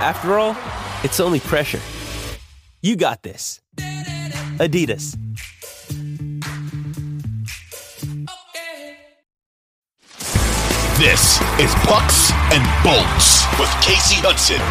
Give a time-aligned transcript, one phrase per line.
[0.00, 0.56] After all,
[1.02, 1.80] it's only pressure.
[2.82, 3.60] You got this.
[4.60, 5.18] Adidas.
[10.98, 14.62] This is Pucks and Bolts with Kasey Hudson.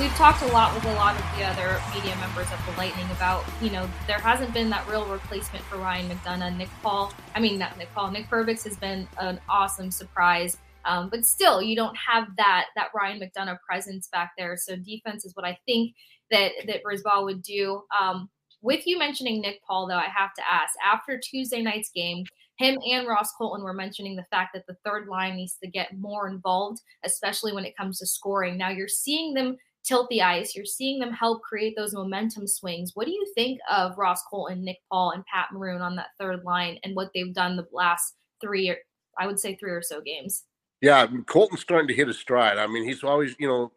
[0.00, 3.04] We've talked a lot with a lot of the other media members of the Lightning
[3.10, 6.56] about, you know, there hasn't been that real replacement for Ryan McDonagh.
[6.56, 10.56] Nick Paul, I mean, not Nick Paul, Nick Perbix has been an awesome surprise.
[10.88, 14.56] Um, but still, you don't have that that Ryan McDonagh presence back there.
[14.56, 15.94] So defense is what I think
[16.30, 17.82] that that BriseBois would do.
[17.98, 18.30] Um,
[18.62, 22.24] with you mentioning Nick Paul, though, I have to ask after Tuesday night's game,
[22.56, 25.96] him and Ross Colton were mentioning the fact that the third line needs to get
[25.96, 28.56] more involved, especially when it comes to scoring.
[28.56, 32.92] Now you're seeing them tilt the ice, you're seeing them help create those momentum swings.
[32.94, 36.44] What do you think of Ross Colton, Nick Paul, and Pat Maroon on that third
[36.44, 38.74] line and what they've done the last three,
[39.18, 40.44] I would say three or so games?
[40.80, 42.58] Yeah, Colton's starting to hit his stride.
[42.58, 43.72] I mean, he's always, you know,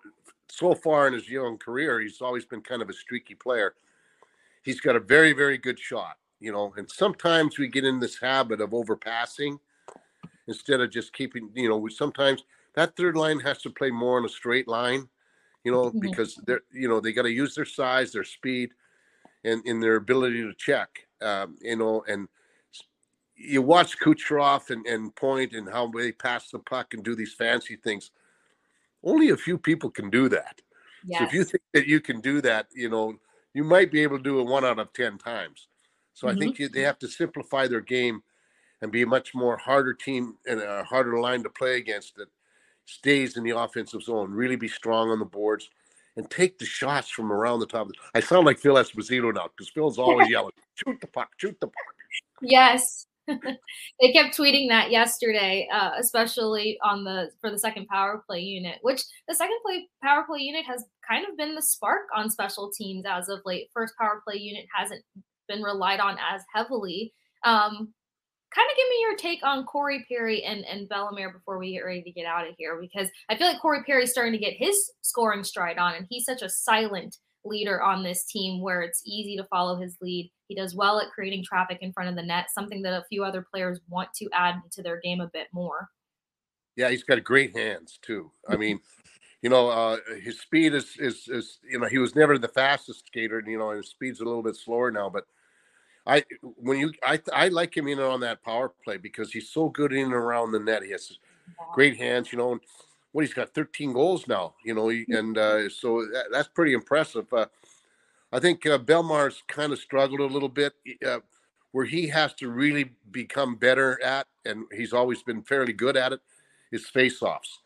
[0.50, 3.74] so far in his young career, he's always been kind of a streaky player
[4.64, 8.20] he's got a very, very good shot, you know, and sometimes we get in this
[8.20, 9.60] habit of overpassing
[10.48, 12.44] instead of just keeping, you know, sometimes
[12.76, 15.08] that third line has to play more on a straight line,
[15.64, 16.00] you know, mm-hmm.
[16.00, 18.72] because they're, you know, they got to use their size, their speed,
[19.44, 20.90] and in their ability to check,
[21.22, 22.28] um, you know, and
[23.44, 27.34] you watch Kucherov and, and Point and how they pass the puck and do these
[27.34, 28.12] fancy things.
[29.04, 30.62] Only a few people can do that.
[31.06, 31.20] Yes.
[31.20, 33.16] So if you think that you can do that, you know,
[33.54, 35.68] you might be able to do it one out of 10 times.
[36.14, 36.38] So mm-hmm.
[36.38, 38.22] I think you, they have to simplify their game
[38.82, 42.30] and be a much more harder team and a harder line to play against that
[42.86, 45.70] stays in the offensive zone, really be strong on the boards
[46.18, 47.90] and take the shots from around the top.
[48.14, 51.68] I sound like Phil Esposito now because Phil's always yelling, shoot the puck, shoot the
[51.68, 51.96] puck.
[52.42, 53.08] Yes.
[53.28, 58.80] they kept tweeting that yesterday, uh, especially on the for the second power play unit,
[58.82, 62.72] which the second play power play unit has kind of been the spark on special
[62.76, 63.70] teams as of late.
[63.74, 65.04] First power play unit hasn't
[65.48, 67.14] been relied on as heavily.
[67.44, 67.94] Um,
[68.54, 71.86] kind of give me your take on Corey Perry and, and Bellemare before we get
[71.86, 74.40] ready to get out of here, because I feel like Corey Perry is starting to
[74.40, 78.82] get his scoring stride on, and he's such a silent leader on this team where
[78.82, 80.32] it's easy to follow his lead.
[80.52, 83.24] He does well at creating traffic in front of the net, something that a few
[83.24, 85.90] other players want to add to their game a bit more.
[86.76, 88.34] Yeah, he's got great hands too.
[88.50, 88.82] I mean,
[89.42, 93.08] you know, uh, his speed is, is is you know he was never the fastest
[93.08, 93.40] skater.
[93.40, 95.26] and You know, his speed's a little bit slower now, but
[96.06, 99.70] I when you I I like him in on that power play because he's so
[99.70, 100.84] good in and around the net.
[100.84, 101.18] He has
[101.72, 102.34] great hands.
[102.34, 102.62] You know, and
[103.14, 107.32] what he's got 13 goals now, you know, and uh, so that, that's pretty impressive.
[107.32, 107.46] Uh,
[108.32, 110.74] I think uh, Bellemare's kind of struggled a little bit
[111.06, 111.20] uh,
[111.72, 116.14] where he has to really become better at, and he's always been fairly good at
[116.14, 116.22] it,
[116.72, 117.60] is face-offs.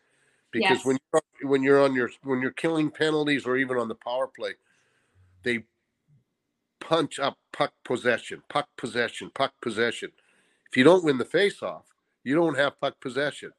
[0.52, 0.84] Because yes.
[0.84, 4.26] when you're, when you're on your when you're killing penalties or even on the power
[4.26, 4.54] play,
[5.42, 5.64] they
[6.80, 10.10] punch up puck possession, puck possession, puck possession.
[10.70, 11.84] If you don't win the face-off,
[12.24, 13.52] you don't have puck possession.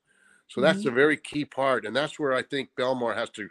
[0.48, 0.90] So that's mm-hmm.
[0.90, 3.48] a very key part, and that's where I think Bellemare has to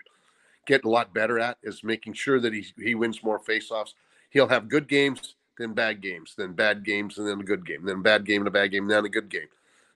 [0.67, 3.95] get a lot better at is making sure that he he wins more faceoffs.
[4.31, 7.87] He'll have good games, then bad games, then bad games, and then a good game,
[7.87, 9.49] then bad game and a bad game, and then a good game.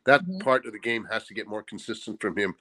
[0.06, 0.38] That mm-hmm.
[0.38, 2.54] part of the game has to get more consistent from him,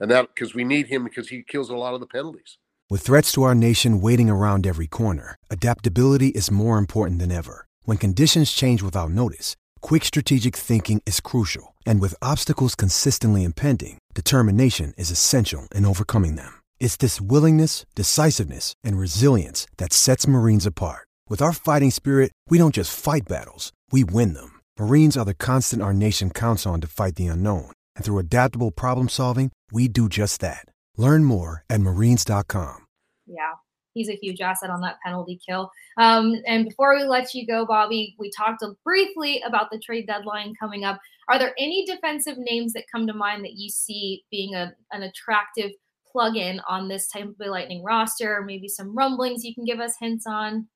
[0.00, 2.58] and that because we need him because he kills a lot of the penalties.
[2.90, 7.66] With threats to our nation waiting around every corner, adaptability is more important than ever.
[7.84, 11.74] When conditions change without notice, quick strategic thinking is crucial.
[11.86, 16.61] And with obstacles consistently impending, determination is essential in overcoming them.
[16.82, 21.06] It's this willingness, decisiveness, and resilience that sets Marines apart.
[21.28, 24.60] With our fighting spirit, we don't just fight battles, we win them.
[24.78, 27.70] Marines are the constant our nation counts on to fight the unknown.
[27.94, 30.66] And through adaptable problem solving, we do just that.
[30.98, 32.84] Learn more at marines.com.
[33.26, 33.54] Yeah
[33.94, 35.70] he's a huge asset on that penalty kill.
[35.98, 40.54] Um, and before we let you go, Bobby, we talked briefly about the trade deadline
[40.58, 41.00] coming up.
[41.28, 45.02] Are there any defensive names that come to mind that you see being a, an
[45.02, 45.72] attractive
[46.12, 48.42] plug-in on this Tampa Bay Lightning roster?
[48.42, 50.68] Maybe some rumblings you can give us hints on.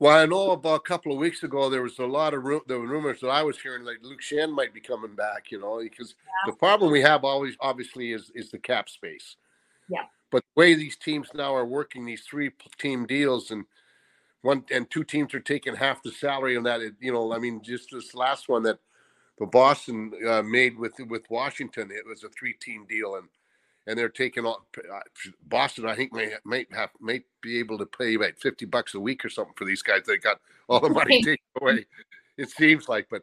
[0.00, 2.62] Well, I know about a couple of weeks ago there was a lot of ru-
[2.68, 5.50] the rumors that I was hearing like Luke Schenn might be coming back.
[5.50, 6.52] You know, because yeah.
[6.52, 9.36] the problem we have always obviously is is the cap space.
[9.88, 10.04] Yeah.
[10.30, 13.64] But the way these teams now are working these three team deals and
[14.42, 16.80] one and two teams are taking half the salary on that.
[16.80, 18.78] It, you know, I mean, just this last one that
[19.38, 23.28] the Boston uh, made with with Washington, it was a three team deal and
[23.88, 25.00] and they're taking all uh,
[25.48, 25.86] Boston.
[25.86, 29.24] I think may might have may be able to pay about fifty bucks a week
[29.24, 30.02] or something for these guys.
[30.06, 31.86] They got all the money taken away.
[32.36, 33.22] It seems like, but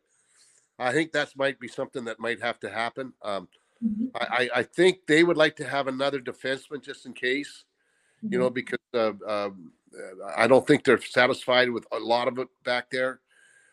[0.79, 3.13] I think that might be something that might have to happen.
[3.21, 3.47] Um,
[3.81, 4.07] mm-hmm.
[4.15, 7.63] I, I think they would like to have another defenseman just in case,
[8.17, 8.33] mm-hmm.
[8.33, 8.56] you know, mm-hmm.
[8.56, 9.71] because uh, um,
[10.35, 13.21] I don't think they're satisfied with a lot of it back there,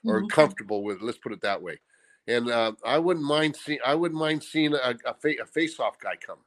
[0.04, 0.26] or mm-hmm.
[0.28, 1.00] comfortable with.
[1.00, 1.80] Let's put it that way.
[2.28, 3.80] And uh, I wouldn't mind seeing.
[3.84, 6.38] I wouldn't mind seeing a, a, fa- a face-off guy come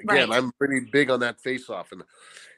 [0.00, 0.38] again, right.
[0.38, 2.02] I'm pretty big on that face-off, and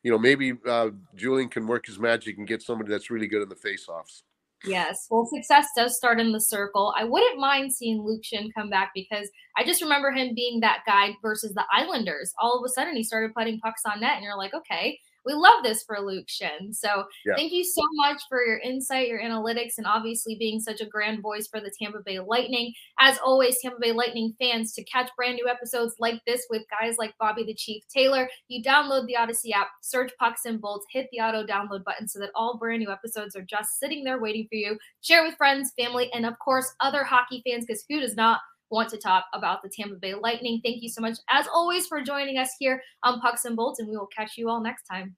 [0.02, 3.42] you know maybe uh, Julien can work his magic and get somebody that's really good
[3.42, 4.22] in the face-offs.
[4.66, 6.94] Yes, well, success does start in the circle.
[6.96, 9.28] I wouldn't mind seeing Luke Schenn come back because
[9.58, 12.32] I just remember him being that guy versus the Islanders.
[12.38, 15.32] All of a sudden, he started putting pucks on net, and you're like, okay, we
[15.32, 16.74] love this for Luke Schenn.
[16.74, 17.34] So yeah.
[17.36, 21.22] thank you so much for your insight, your analytics, and obviously being such a grand
[21.22, 22.72] voice for the Tampa Bay Lightning.
[22.98, 26.96] As always, Tampa Bay Lightning fans, to catch brand new episodes like this with guys
[26.98, 31.08] like Bobby the Chief Taylor, you download the Audacy app, search Pucks and Bolts, hit
[31.12, 34.46] the auto download button so that all brand new episodes are just sitting there waiting
[34.48, 34.78] for you.
[35.00, 38.40] Share with friends, family, and of course, other hockey fans, because who does not
[38.70, 40.60] want to talk about the Tampa Bay Lightning.
[40.64, 43.88] Thank you so much, as always, for joining us here on Pucks and Bolts, and
[43.88, 45.16] we will catch you all next time.